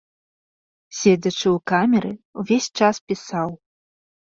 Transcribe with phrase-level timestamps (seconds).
[1.01, 2.11] Седзячы ў камеры,
[2.41, 3.49] увесь час пісаў.